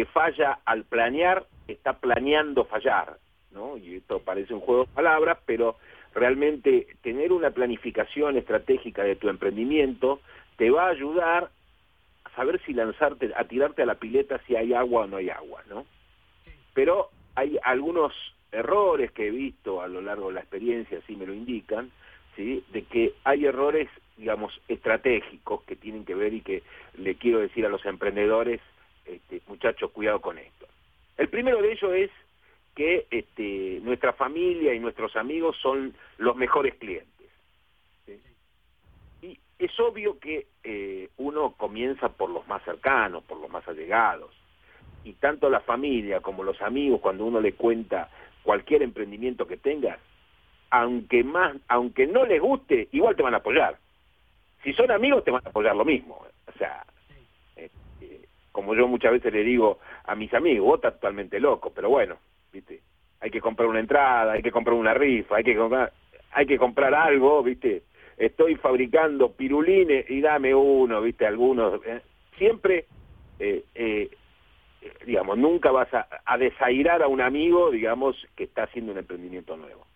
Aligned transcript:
que 0.00 0.06
falla 0.06 0.60
al 0.64 0.84
planear 0.84 1.44
está 1.68 1.92
planeando 1.92 2.64
fallar, 2.64 3.18
¿no? 3.50 3.76
Y 3.76 3.96
esto 3.96 4.20
parece 4.20 4.54
un 4.54 4.60
juego 4.60 4.86
de 4.86 4.92
palabras, 4.94 5.36
pero 5.44 5.76
realmente 6.14 6.86
tener 7.02 7.34
una 7.34 7.50
planificación 7.50 8.38
estratégica 8.38 9.02
de 9.02 9.16
tu 9.16 9.28
emprendimiento 9.28 10.20
te 10.56 10.70
va 10.70 10.86
a 10.86 10.92
ayudar 10.92 11.50
a 12.24 12.30
saber 12.34 12.62
si 12.64 12.72
lanzarte, 12.72 13.30
a 13.36 13.44
tirarte 13.44 13.82
a 13.82 13.86
la 13.86 13.96
pileta 13.96 14.40
si 14.46 14.56
hay 14.56 14.72
agua 14.72 15.02
o 15.02 15.06
no 15.06 15.18
hay 15.18 15.28
agua, 15.28 15.62
¿no? 15.68 15.84
Pero 16.72 17.10
hay 17.34 17.58
algunos 17.62 18.14
errores 18.52 19.12
que 19.12 19.26
he 19.26 19.30
visto 19.30 19.82
a 19.82 19.88
lo 19.88 20.00
largo 20.00 20.28
de 20.28 20.34
la 20.36 20.40
experiencia, 20.40 20.96
así 20.96 21.14
me 21.14 21.26
lo 21.26 21.34
indican, 21.34 21.90
¿sí? 22.36 22.64
de 22.72 22.84
que 22.84 23.12
hay 23.24 23.44
errores, 23.44 23.90
digamos, 24.16 24.58
estratégicos 24.66 25.62
que 25.64 25.76
tienen 25.76 26.06
que 26.06 26.14
ver 26.14 26.32
y 26.32 26.40
que 26.40 26.62
le 26.96 27.16
quiero 27.16 27.40
decir 27.40 27.66
a 27.66 27.68
los 27.68 27.84
emprendedores, 27.84 28.62
este, 29.10 29.42
muchachos, 29.46 29.90
cuidado 29.90 30.20
con 30.20 30.38
esto. 30.38 30.66
El 31.16 31.28
primero 31.28 31.60
de 31.60 31.72
ellos 31.72 31.92
es 31.92 32.10
que 32.74 33.06
este, 33.10 33.80
nuestra 33.82 34.12
familia 34.12 34.72
y 34.72 34.78
nuestros 34.78 35.16
amigos 35.16 35.56
son 35.60 35.94
los 36.18 36.36
mejores 36.36 36.74
clientes. 36.76 37.08
Y 39.22 39.38
es 39.58 39.78
obvio 39.80 40.18
que 40.18 40.46
eh, 40.64 41.08
uno 41.18 41.54
comienza 41.56 42.08
por 42.08 42.30
los 42.30 42.46
más 42.48 42.62
cercanos, 42.64 43.24
por 43.24 43.38
los 43.40 43.50
más 43.50 43.66
allegados. 43.68 44.30
Y 45.04 45.14
tanto 45.14 45.50
la 45.50 45.60
familia 45.60 46.20
como 46.20 46.42
los 46.42 46.60
amigos, 46.62 47.00
cuando 47.00 47.24
uno 47.24 47.40
le 47.40 47.52
cuenta 47.52 48.08
cualquier 48.42 48.82
emprendimiento 48.82 49.46
que 49.46 49.56
tengas, 49.56 49.98
aunque 50.70 51.24
más, 51.24 51.56
aunque 51.68 52.06
no 52.06 52.24
les 52.24 52.40
guste, 52.40 52.88
igual 52.92 53.16
te 53.16 53.22
van 53.22 53.34
a 53.34 53.38
apoyar. 53.38 53.76
Si 54.62 54.72
son 54.72 54.90
amigos 54.90 55.24
te 55.24 55.30
van 55.30 55.42
a 55.44 55.50
apoyar 55.50 55.74
lo 55.74 55.84
mismo. 55.84 56.24
O 56.46 56.58
sea, 56.58 56.84
como 58.60 58.74
yo 58.74 58.86
muchas 58.86 59.12
veces 59.12 59.32
le 59.32 59.42
digo 59.42 59.78
a 60.04 60.14
mis 60.14 60.34
amigos, 60.34 60.66
vos 60.66 60.74
estás 60.76 60.92
totalmente 60.96 61.40
loco, 61.40 61.72
pero 61.74 61.88
bueno, 61.88 62.16
viste, 62.52 62.82
hay 63.18 63.30
que 63.30 63.40
comprar 63.40 63.66
una 63.66 63.80
entrada, 63.80 64.32
hay 64.32 64.42
que 64.42 64.52
comprar 64.52 64.74
una 64.74 64.92
rifa, 64.92 65.36
hay 65.36 65.44
que 65.44 65.56
comprar, 65.56 65.90
hay 66.32 66.44
que 66.44 66.58
comprar 66.58 66.94
algo, 66.94 67.42
viste. 67.42 67.84
Estoy 68.18 68.56
fabricando 68.56 69.32
pirulines 69.32 70.10
y 70.10 70.20
dame 70.20 70.54
uno, 70.54 71.00
viste, 71.00 71.26
algunos. 71.26 71.80
¿eh? 71.86 72.02
Siempre 72.36 72.84
eh, 73.38 73.64
eh, 73.74 74.10
digamos, 75.06 75.38
nunca 75.38 75.70
vas 75.70 75.92
a, 75.94 76.06
a, 76.26 76.36
desairar 76.36 77.02
a 77.02 77.08
un 77.08 77.22
amigo, 77.22 77.70
digamos, 77.70 78.14
que 78.36 78.44
está 78.44 78.64
haciendo 78.64 78.92
un 78.92 78.98
emprendimiento 78.98 79.56
nuevo. 79.56 79.86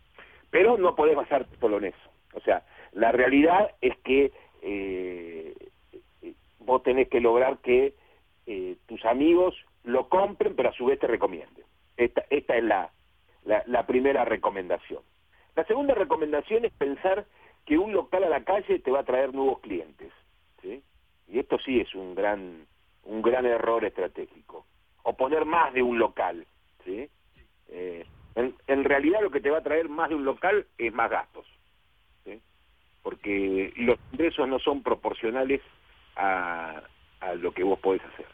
Pero 0.49 0.79
no 0.79 0.97
podés 0.97 1.17
basarte 1.17 1.55
solo 1.61 1.77
en 1.77 1.85
eso. 1.85 2.11
O 2.33 2.41
sea, 2.41 2.63
la 2.93 3.13
realidad 3.13 3.73
es 3.83 3.95
que 3.99 4.33
vos 6.61 6.83
tenés 6.83 7.09
que 7.09 7.21
lograr 7.21 7.59
que 7.59 7.93
eh, 8.47 8.77
tus 8.87 9.05
amigos 9.05 9.55
lo 9.85 10.09
compren, 10.09 10.55
pero 10.55 10.71
a 10.71 10.75
su 10.75 10.87
vez 10.87 10.99
te 10.99 11.07
recomienden. 11.07 11.65
Esta, 11.97 12.25
esta 12.31 12.57
es 12.57 12.65
la, 12.65 12.91
la, 13.45 13.63
la 13.67 13.87
primera 13.87 14.25
recomendación. 14.25 15.03
La 15.57 15.65
segunda 15.65 15.95
recomendación 15.95 16.65
es 16.65 16.73
pensar 16.73 17.27
que 17.65 17.79
un 17.79 17.93
local 17.93 18.25
a 18.25 18.29
la 18.29 18.45
calle 18.45 18.79
te 18.79 18.91
va 18.91 19.01
a 19.01 19.05
traer 19.05 19.33
nuevos 19.33 19.61
clientes. 19.61 20.13
¿sí? 20.63 20.83
Y 21.29 21.39
esto 21.39 21.59
sí 21.59 21.81
es 21.81 21.95
un 21.95 22.15
gran, 22.15 22.67
un 23.05 23.23
gran 23.23 23.47
error 23.47 23.85
estratégico 23.85 24.67
o 25.03 25.17
poner 25.17 25.45
más 25.45 25.73
de 25.73 25.83
un 25.83 25.99
local. 25.99 26.47
¿sí? 26.85 27.09
Eh, 27.69 28.05
en, 28.35 28.55
en, 28.67 28.85
realidad 28.85 29.21
lo 29.23 29.31
que 29.31 29.41
te 29.41 29.51
va 29.51 29.59
a 29.59 29.63
traer 29.63 29.89
más 29.89 30.09
de 30.09 30.17
un 30.17 30.25
local 30.25 30.67
es 30.77 30.93
más 30.93 31.11
gastos, 31.11 31.47
¿sí? 32.25 32.41
porque 33.03 33.73
los 33.77 33.99
ingresos 34.13 34.49
no 34.49 34.59
son 34.59 34.83
proporcionales 34.83 35.61
a, 36.17 36.83
a 37.25 37.35
lo 37.35 37.53
que 37.53 37.65
vos 37.65 37.79
podés 37.79 38.03
hacer. 38.05 38.27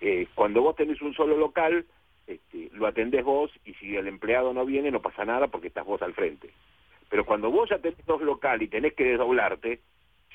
Eh, 0.00 0.26
cuando 0.34 0.62
vos 0.62 0.76
tenés 0.76 1.00
un 1.02 1.14
solo 1.14 1.36
local, 1.36 1.86
este, 2.26 2.70
lo 2.72 2.86
atendés 2.86 3.24
vos 3.24 3.50
y 3.64 3.74
si 3.74 3.96
el 3.96 4.06
empleado 4.06 4.52
no 4.52 4.64
viene 4.64 4.90
no 4.90 5.02
pasa 5.02 5.24
nada 5.24 5.48
porque 5.48 5.68
estás 5.68 5.84
vos 5.84 6.02
al 6.02 6.14
frente. 6.14 6.50
Pero 7.08 7.24
cuando 7.24 7.50
vos 7.50 7.68
ya 7.68 7.78
tenés 7.78 8.04
dos 8.06 8.22
locales 8.22 8.66
y 8.66 8.70
tenés 8.70 8.94
que 8.94 9.04
desdoblarte, 9.04 9.80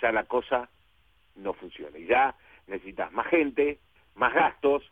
ya 0.02 0.12
la 0.12 0.24
cosa 0.26 0.70
no 1.36 1.54
funciona. 1.54 1.98
Y 1.98 2.06
ya 2.06 2.36
necesitas 2.68 3.12
más 3.12 3.28
gente, 3.28 3.80
más 4.16 4.34
gastos, 4.34 4.84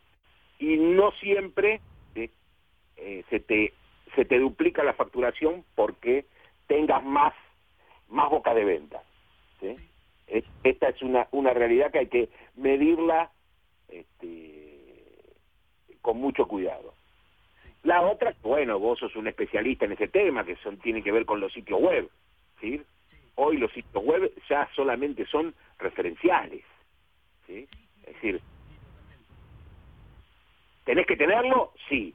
y 0.58 0.76
no 0.76 1.12
siempre 1.12 1.80
¿sí? 2.14 2.30
eh, 2.96 3.24
se 3.30 3.40
te 3.40 3.72
se 4.14 4.24
te 4.24 4.38
duplica 4.38 4.82
la 4.82 4.94
facturación 4.94 5.64
porque 5.74 6.24
tengas 6.66 7.04
más 7.04 7.34
más 8.08 8.30
boca 8.30 8.54
de 8.54 8.64
venta 8.64 9.02
¿sí? 9.60 9.76
Esta 10.62 10.88
es 10.88 11.02
una 11.02 11.28
una 11.32 11.52
realidad 11.52 11.90
que 11.90 11.98
hay 11.98 12.06
que 12.08 12.28
medirla 12.56 13.30
este, 13.88 15.02
con 16.02 16.18
mucho 16.18 16.46
cuidado 16.46 16.94
la 17.82 18.02
otra 18.02 18.34
bueno 18.42 18.78
vos 18.78 18.98
sos 18.98 19.16
un 19.16 19.28
especialista 19.28 19.84
en 19.84 19.92
ese 19.92 20.08
tema 20.08 20.44
que 20.44 20.56
son 20.56 20.78
tiene 20.78 21.02
que 21.02 21.12
ver 21.12 21.24
con 21.24 21.40
los 21.40 21.52
sitios 21.52 21.80
web 21.80 22.08
¿sí? 22.60 22.82
hoy 23.36 23.56
los 23.56 23.72
sitios 23.72 24.04
web 24.04 24.32
ya 24.48 24.68
solamente 24.74 25.26
son 25.26 25.54
referenciales 25.78 26.62
¿sí? 27.46 27.66
es 28.04 28.14
decir 28.14 28.40
¿Tenés 30.88 31.06
que 31.06 31.18
tenerlo? 31.18 31.74
Sí. 31.90 32.14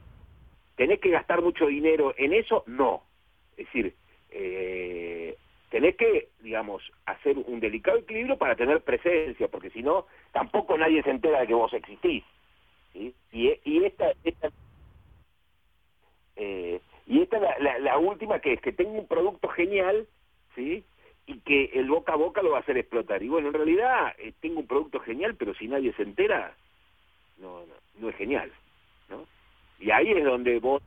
¿Tenés 0.74 0.98
que 0.98 1.10
gastar 1.10 1.40
mucho 1.40 1.68
dinero 1.68 2.12
en 2.18 2.32
eso? 2.32 2.64
No. 2.66 3.04
Es 3.56 3.66
decir, 3.66 3.94
eh, 4.30 5.23
tenés 5.74 5.96
que, 5.96 6.28
digamos, 6.38 6.84
hacer 7.04 7.36
un 7.36 7.58
delicado 7.58 7.98
equilibrio 7.98 8.38
para 8.38 8.54
tener 8.54 8.80
presencia, 8.82 9.48
porque 9.48 9.70
si 9.70 9.82
no, 9.82 10.06
tampoco 10.30 10.78
nadie 10.78 11.02
se 11.02 11.10
entera 11.10 11.40
de 11.40 11.48
que 11.48 11.54
vos 11.54 11.74
existís. 11.74 12.22
Y, 12.94 13.12
y 13.32 13.84
esta, 13.84 14.12
esta 14.22 14.52
eh, 16.36 16.80
y 17.08 17.22
esta 17.22 17.38
es 17.38 17.42
la, 17.42 17.58
la, 17.58 17.78
la, 17.80 17.98
última 17.98 18.38
que 18.38 18.52
es 18.52 18.60
que 18.60 18.70
tengo 18.70 18.92
un 18.92 19.08
producto 19.08 19.48
genial, 19.48 20.06
¿sí? 20.54 20.84
Y 21.26 21.40
que 21.40 21.64
el 21.74 21.88
boca 21.88 22.12
a 22.12 22.16
boca 22.16 22.40
lo 22.40 22.52
va 22.52 22.58
a 22.58 22.60
hacer 22.60 22.78
explotar. 22.78 23.24
Y 23.24 23.28
bueno, 23.28 23.48
en 23.48 23.54
realidad 23.54 24.14
eh, 24.18 24.32
tengo 24.40 24.60
un 24.60 24.68
producto 24.68 25.00
genial, 25.00 25.34
pero 25.34 25.54
si 25.54 25.66
nadie 25.66 25.92
se 25.94 26.04
entera, 26.04 26.54
no, 27.38 27.66
no, 27.66 27.74
no 27.98 28.08
es 28.10 28.14
genial. 28.14 28.52
¿no? 29.08 29.26
Y 29.80 29.90
ahí 29.90 30.12
es 30.12 30.22
donde 30.22 30.60
vos, 30.60 30.84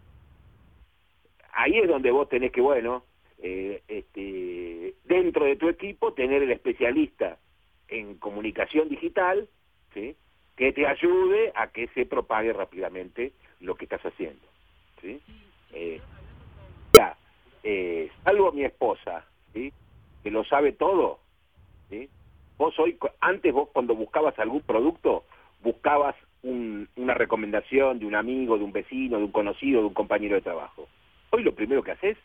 ahí 1.51 1.77
es 1.77 1.89
donde 1.89 2.09
vos 2.09 2.29
tenés 2.29 2.53
que, 2.53 2.61
bueno, 2.61 3.03
eh, 3.39 3.83
este, 3.87 4.95
dentro 5.05 5.45
de 5.45 5.55
tu 5.55 5.69
equipo 5.69 6.13
tener 6.13 6.43
el 6.43 6.51
especialista 6.51 7.37
en 7.87 8.15
comunicación 8.15 8.89
digital, 8.89 9.47
¿sí? 9.93 10.15
que 10.55 10.73
te 10.73 10.87
ayude 10.87 11.51
a 11.55 11.67
que 11.67 11.87
se 11.89 12.05
propague 12.05 12.51
rápidamente 12.51 13.33
lo 13.59 13.75
que 13.75 13.85
estás 13.85 14.01
haciendo. 14.05 14.45
¿sí? 15.01 15.21
Eh, 15.73 16.01
ya, 16.93 17.15
eh, 17.63 18.09
salvo 18.23 18.51
mi 18.51 18.63
esposa, 18.63 19.25
¿sí? 19.53 19.71
que 20.23 20.31
lo 20.31 20.43
sabe 20.43 20.71
todo, 20.71 21.19
¿sí? 21.89 22.09
vos 22.57 22.77
hoy, 22.79 22.97
antes 23.21 23.53
vos 23.53 23.69
cuando 23.71 23.95
buscabas 23.95 24.37
algún 24.39 24.61
producto, 24.61 25.25
buscabas 25.61 26.15
un, 26.41 26.89
una 26.95 27.13
recomendación 27.13 27.99
de 27.99 28.05
un 28.05 28.15
amigo, 28.15 28.57
de 28.57 28.63
un 28.63 28.71
vecino, 28.71 29.17
de 29.17 29.25
un 29.25 29.31
conocido, 29.31 29.81
de 29.81 29.87
un 29.87 29.93
compañero 29.93 30.35
de 30.35 30.41
trabajo. 30.41 30.87
Hoy 31.29 31.43
lo 31.43 31.53
primero 31.53 31.83
que 31.83 31.91
haces, 31.91 32.17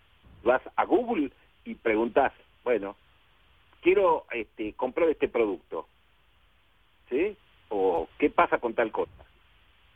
vas 0.42 0.62
a 0.76 0.84
Google 0.84 1.30
y 1.64 1.74
preguntas, 1.74 2.32
bueno, 2.64 2.96
quiero 3.80 4.24
este, 4.32 4.72
comprar 4.74 5.08
este 5.08 5.28
producto, 5.28 5.86
¿sí? 7.08 7.36
O 7.68 8.08
qué 8.18 8.30
pasa 8.30 8.58
con 8.58 8.74
tal 8.74 8.90
cosa. 8.90 9.12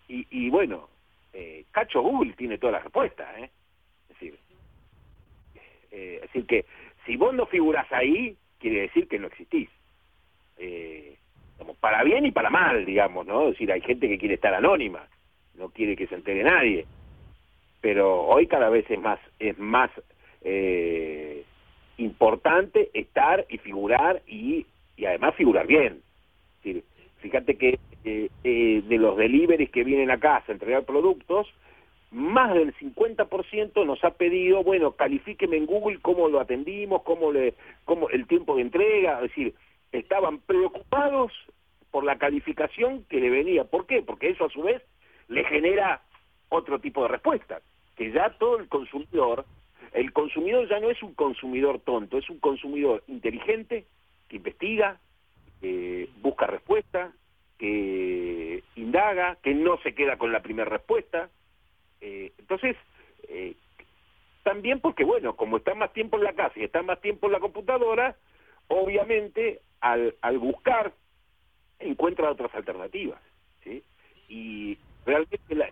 Y, 0.08 0.26
y 0.30 0.50
bueno, 0.50 0.88
eh, 1.32 1.64
Cacho 1.70 2.00
Google 2.00 2.32
tiene 2.34 2.58
todas 2.58 2.74
las 2.74 2.84
respuestas, 2.84 3.28
¿eh? 3.38 3.50
Es 4.02 4.08
decir, 4.08 4.38
eh, 5.90 6.14
es 6.16 6.20
decir 6.22 6.46
que 6.46 6.64
si 7.04 7.16
vos 7.16 7.34
no 7.34 7.46
figuras 7.46 7.90
ahí, 7.92 8.36
quiere 8.58 8.82
decir 8.82 9.08
que 9.08 9.18
no 9.18 9.26
existís. 9.26 9.68
Eh, 10.58 11.16
para 11.80 12.02
bien 12.04 12.26
y 12.26 12.32
para 12.32 12.50
mal, 12.50 12.84
digamos, 12.84 13.26
¿no? 13.26 13.44
Es 13.44 13.52
decir, 13.52 13.70
hay 13.72 13.80
gente 13.80 14.08
que 14.08 14.18
quiere 14.18 14.34
estar 14.34 14.54
anónima, 14.54 15.06
no 15.54 15.70
quiere 15.70 15.96
que 15.96 16.06
se 16.06 16.14
entere 16.14 16.42
nadie. 16.42 16.86
Pero 17.80 18.22
hoy 18.22 18.46
cada 18.46 18.68
vez 18.70 18.90
es 18.90 18.98
más, 18.98 19.20
es 19.38 19.58
más 19.58 19.90
eh, 20.48 21.42
importante 21.96 22.90
estar 22.94 23.44
y 23.48 23.58
figurar 23.58 24.22
y, 24.28 24.64
y 24.96 25.04
además 25.04 25.34
figurar 25.34 25.66
bien. 25.66 26.02
Fíjate 27.18 27.56
que 27.56 27.80
eh, 28.04 28.30
eh, 28.44 28.82
de 28.86 28.98
los 28.98 29.16
deliveries 29.16 29.70
que 29.70 29.82
vienen 29.82 30.12
a 30.12 30.20
casa 30.20 30.44
a 30.48 30.52
entregar 30.52 30.84
productos, 30.84 31.48
más 32.12 32.54
del 32.54 32.72
50% 32.76 33.84
nos 33.84 34.04
ha 34.04 34.10
pedido, 34.10 34.62
bueno, 34.62 34.92
califíqueme 34.92 35.56
en 35.56 35.66
Google 35.66 35.98
cómo 36.00 36.28
lo 36.28 36.38
atendimos, 36.38 37.02
cómo 37.02 37.32
le, 37.32 37.54
cómo 37.84 38.08
el 38.10 38.28
tiempo 38.28 38.54
de 38.54 38.62
entrega, 38.62 39.16
es 39.16 39.22
decir, 39.22 39.54
estaban 39.90 40.38
preocupados 40.38 41.32
por 41.90 42.04
la 42.04 42.18
calificación 42.18 43.04
que 43.08 43.18
le 43.18 43.30
venía. 43.30 43.64
¿Por 43.64 43.86
qué? 43.86 44.02
Porque 44.02 44.28
eso 44.28 44.44
a 44.44 44.50
su 44.50 44.62
vez 44.62 44.80
le 45.26 45.42
genera 45.44 46.02
otro 46.50 46.78
tipo 46.78 47.02
de 47.02 47.08
respuesta, 47.08 47.60
que 47.96 48.12
ya 48.12 48.30
todo 48.38 48.58
el 48.58 48.68
consumidor, 48.68 49.44
el 49.92 50.12
consumidor 50.12 50.68
ya 50.68 50.80
no 50.80 50.90
es 50.90 51.02
un 51.02 51.14
consumidor 51.14 51.80
tonto, 51.80 52.18
es 52.18 52.28
un 52.28 52.38
consumidor 52.38 53.02
inteligente, 53.06 53.86
que 54.28 54.36
investiga, 54.36 55.00
busca 56.20 56.46
respuesta, 56.46 57.12
que 57.58 58.62
indaga, 58.76 59.36
que 59.42 59.54
no 59.54 59.78
se 59.78 59.94
queda 59.94 60.16
con 60.16 60.32
la 60.32 60.42
primera 60.42 60.68
respuesta. 60.68 61.30
Eh, 62.00 62.32
entonces, 62.38 62.76
eh, 63.28 63.54
también 64.42 64.80
porque, 64.80 65.04
bueno, 65.04 65.36
como 65.36 65.56
está 65.56 65.74
más 65.74 65.92
tiempo 65.92 66.16
en 66.16 66.24
la 66.24 66.34
casa 66.34 66.52
y 66.56 66.64
está 66.64 66.82
más 66.82 67.00
tiempo 67.00 67.26
en 67.26 67.32
la 67.32 67.40
computadora, 67.40 68.16
obviamente 68.68 69.60
al, 69.80 70.14
buscar 70.38 70.92
encuentra 71.78 72.30
otras 72.30 72.54
alternativas. 72.54 73.20
¿sí? 73.64 73.82
Y 74.28 74.78
realmente 75.04 75.54
la... 75.54 75.70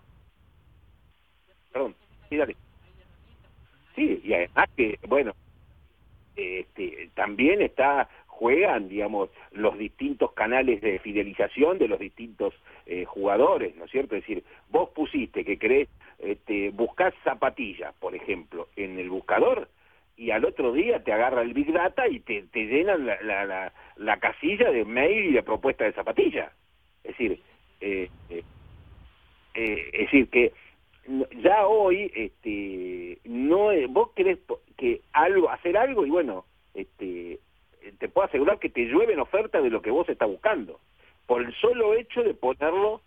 Perdón, 1.72 1.94
sí. 2.28 2.38
Sí, 3.94 4.20
y 4.24 4.34
además 4.34 4.68
que, 4.76 4.98
bueno, 5.06 5.34
este, 6.36 7.10
también 7.14 7.62
está 7.62 8.08
juegan, 8.26 8.88
digamos, 8.88 9.30
los 9.52 9.78
distintos 9.78 10.32
canales 10.32 10.80
de 10.80 10.98
fidelización 10.98 11.78
de 11.78 11.86
los 11.86 12.00
distintos 12.00 12.52
eh, 12.86 13.04
jugadores, 13.04 13.76
¿no 13.76 13.84
es 13.84 13.90
cierto? 13.92 14.16
Es 14.16 14.22
decir, 14.22 14.42
vos 14.70 14.90
pusiste 14.90 15.44
que 15.44 15.56
crees, 15.56 15.88
este, 16.18 16.70
buscás 16.70 17.14
zapatillas, 17.22 17.94
por 18.00 18.16
ejemplo, 18.16 18.68
en 18.74 18.98
el 18.98 19.08
buscador, 19.08 19.68
y 20.16 20.30
al 20.30 20.44
otro 20.44 20.72
día 20.72 21.02
te 21.02 21.12
agarra 21.12 21.42
el 21.42 21.54
Big 21.54 21.72
Data 21.72 22.08
y 22.08 22.20
te, 22.20 22.42
te 22.44 22.66
llenan 22.66 23.06
la, 23.06 23.20
la, 23.22 23.72
la, 23.96 24.16
casilla 24.18 24.70
de 24.70 24.84
mail 24.84 25.26
y 25.26 25.32
de 25.32 25.42
propuesta 25.42 25.84
de 25.84 25.92
zapatilla. 25.92 26.52
Es 27.02 27.12
decir, 27.12 27.40
eh, 27.80 28.08
eh, 28.30 28.42
eh, 29.54 29.90
es 29.92 30.00
decir 30.06 30.28
que 30.28 30.52
ya 31.42 31.66
hoy 31.66 32.10
este 32.14 33.18
no 33.24 33.68
vos 33.88 34.10
querés 34.14 34.38
que 34.76 35.02
algo 35.12 35.50
hacer 35.50 35.76
algo 35.76 36.06
y 36.06 36.10
bueno 36.10 36.44
este 36.74 37.40
te 37.98 38.08
puedo 38.08 38.26
asegurar 38.26 38.58
que 38.58 38.70
te 38.70 38.86
llueven 38.86 39.20
ofertas 39.20 39.62
de 39.62 39.70
lo 39.70 39.82
que 39.82 39.90
vos 39.90 40.08
estás 40.08 40.28
buscando. 40.28 40.80
Por 41.26 41.42
el 41.42 41.54
solo 41.54 41.94
hecho 41.94 42.22
de 42.22 42.34
ponerlo 42.34 43.00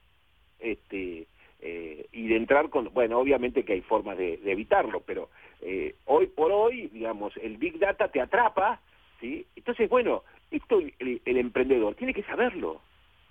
este 0.60 1.28
eh, 1.62 2.06
y 2.12 2.28
de 2.28 2.36
entrar 2.36 2.70
con 2.70 2.94
bueno 2.94 3.20
obviamente 3.20 3.64
que 3.64 3.74
hay 3.74 3.82
formas 3.82 4.18
de, 4.18 4.40
evitarlo 4.46 5.02
pero 5.02 5.30
eh, 5.62 5.96
hoy 6.06 6.28
por 6.28 6.52
hoy 6.52 6.88
digamos 6.88 7.36
el 7.38 7.58
big 7.58 7.80
data 7.80 8.10
te 8.10 8.22
atrapa 8.22 8.80
sí 9.20 9.46
entonces 9.56 9.90
bueno 9.90 10.24
esto 10.52 10.80
el, 11.00 11.22
el 11.26 11.38
emprendedor 11.38 11.96
tiene 11.96 12.14
que 12.14 12.24
saberlo. 12.24 12.82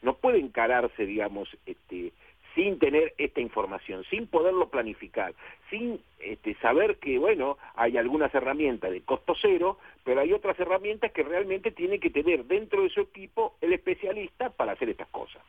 No 0.02 0.14
puede 0.14 0.38
encararse 0.38 1.06
digamos 1.06 1.48
este 1.66 2.12
sin 2.56 2.78
tener 2.78 3.14
esta 3.18 3.40
información, 3.40 4.02
sin 4.10 4.26
poderlo 4.26 4.70
planificar, 4.70 5.34
sin 5.70 6.00
este, 6.18 6.54
saber 6.54 6.96
que, 6.96 7.18
bueno, 7.18 7.58
hay 7.76 7.98
algunas 7.98 8.34
herramientas 8.34 8.90
de 8.90 9.02
costo 9.02 9.34
cero, 9.40 9.78
pero 10.02 10.22
hay 10.22 10.32
otras 10.32 10.58
herramientas 10.58 11.12
que 11.12 11.22
realmente 11.22 11.70
tiene 11.70 12.00
que 12.00 12.10
tener 12.10 12.46
dentro 12.46 12.82
de 12.82 12.88
su 12.88 13.02
equipo 13.02 13.54
el 13.60 13.74
especialista 13.74 14.48
para 14.48 14.72
hacer 14.72 14.88
estas 14.88 15.08
cosas. 15.08 15.42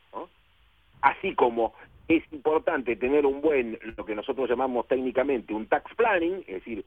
Así 1.02 1.34
como 1.34 1.74
es 2.10 2.24
importante 2.34 2.98
tener 2.98 3.26
un 3.26 3.40
buen, 3.40 3.80
lo 3.96 4.06
que 4.06 4.16
nosotros 4.16 4.50
llamamos 4.50 4.86
técnicamente 4.88 5.54
un 5.54 5.68
tax 5.68 5.96
planning, 5.96 6.44
es 6.46 6.56
decir, 6.56 6.84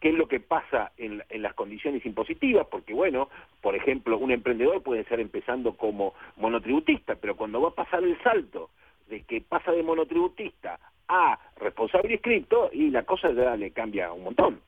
qué 0.00 0.10
es 0.10 0.14
lo 0.14 0.28
que 0.28 0.40
pasa 0.40 0.92
en, 0.98 1.22
en, 1.30 1.42
las 1.42 1.54
condiciones 1.54 2.04
impositivas, 2.04 2.66
porque 2.66 2.92
bueno, 2.92 3.30
por 3.62 3.74
ejemplo, 3.74 4.18
un 4.18 4.32
emprendedor 4.32 4.82
puede 4.82 5.04
ser 5.04 5.20
empezando 5.20 5.76
como 5.76 6.12
monotributista, 6.36 7.14
pero 7.14 7.36
cuando 7.36 7.62
va 7.62 7.68
a 7.68 7.74
pasar 7.74 8.02
el 8.02 8.20
salto 8.22 8.68
de 9.08 9.22
que 9.22 9.40
pasa 9.40 9.72
de 9.72 9.82
monotributista 9.82 10.78
a 11.08 11.38
responsable 11.56 12.14
inscripto 12.14 12.70
y 12.72 12.90
la 12.90 13.04
cosa 13.04 13.32
ya 13.32 13.56
le 13.56 13.70
cambia 13.70 14.12
un 14.12 14.24
montón. 14.24 14.60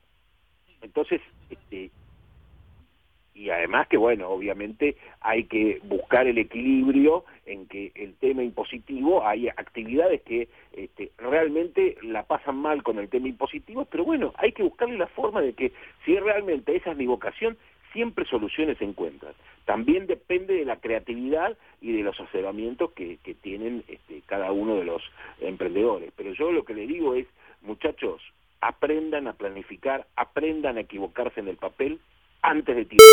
Entonces, 0.81 1.21
este, 1.49 1.89
y 3.35 3.49
además 3.49 3.87
que 3.87 3.97
bueno, 3.97 4.29
obviamente 4.29 4.95
hay 5.19 5.43
que 5.43 5.81
buscar 5.83 6.25
el 6.25 6.37
equilibrio 6.37 7.25
en 7.45 7.67
que 7.67 7.91
el 7.95 8.15
tema 8.15 8.43
impositivo, 8.43 9.27
hay 9.27 9.49
actividades 9.49 10.21
que 10.21 10.47
este, 10.71 11.11
realmente 11.17 11.97
la 12.01 12.23
pasan 12.23 12.55
mal 12.55 12.81
con 12.81 12.97
el 12.97 13.09
tema 13.09 13.27
impositivo, 13.27 13.85
pero 13.85 14.05
bueno, 14.05 14.33
hay 14.37 14.53
que 14.53 14.63
buscarle 14.63 14.97
la 14.97 15.07
forma 15.07 15.41
de 15.41 15.53
que 15.53 15.73
si 16.05 16.17
realmente 16.17 16.75
esa 16.75 16.91
es 16.91 16.97
mi 16.97 17.07
vocación, 17.07 17.57
siempre 17.95 18.25
soluciones 18.25 18.77
se 18.77 18.83
encuentran. 18.83 19.33
También 19.63 20.05
depende 20.05 20.53
de 20.53 20.65
la 20.65 20.75
creatividad 20.75 21.57
y 21.81 21.93
de 21.93 22.03
los 22.03 22.19
asesoramientos 22.19 22.91
que, 22.91 23.17
que 23.23 23.33
tienen 23.33 23.83
este, 23.87 24.21
cada 24.25 24.51
uno 24.51 24.75
de 24.75 24.83
los 24.83 25.01
emprendedores. 25.39 26.11
Pero 26.15 26.33
yo 26.33 26.51
lo 26.51 26.65
que 26.65 26.75
le 26.75 26.85
digo 26.85 27.15
es, 27.15 27.25
muchachos, 27.61 28.21
aprendan 28.59 29.27
a 29.27 29.33
planificar, 29.33 30.05
aprendan 30.17 30.77
a 30.77 30.81
equivocarse 30.81 31.39
en 31.39 31.47
el 31.47 31.55
papel 31.55 31.99
antes 32.41 32.75
de 32.75 32.85
tirar. 32.85 33.05